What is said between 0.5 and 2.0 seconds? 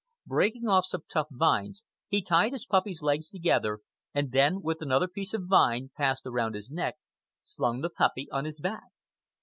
off some tough vines,